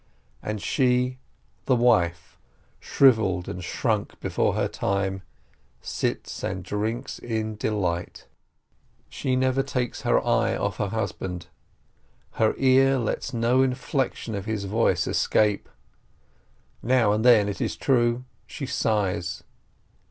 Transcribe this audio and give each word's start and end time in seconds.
And 0.41 0.59
she, 0.59 1.19
the 1.67 1.75
wife, 1.75 2.39
shrivelled 2.79 3.47
and 3.47 3.63
shrunk 3.63 4.19
before 4.19 4.55
her 4.55 4.67
time, 4.67 5.21
sits 5.79 6.41
and 6.43 6.63
drinks 6.63 7.19
in 7.19 7.55
delight. 7.55 8.25
She 9.09 9.35
never 9.35 9.61
takes 9.61 10.01
her 10.01 10.17
A 10.17 10.21
WOMAN'S 10.21 10.25
WRATH 10.25 10.47
57 10.53 10.55
eye 10.59 10.65
off 10.65 10.77
her 10.77 10.87
husband, 10.87 11.47
her 12.31 12.55
ear 12.57 12.97
lets 12.97 13.31
no 13.31 13.61
inflection 13.61 14.33
of 14.33 14.45
his 14.45 14.63
voice 14.65 15.05
escape. 15.05 15.69
Now 16.81 17.11
and 17.11 17.23
then, 17.23 17.47
it 17.47 17.61
is 17.61 17.75
true, 17.75 18.23
she 18.47 18.65
sighs. 18.65 19.43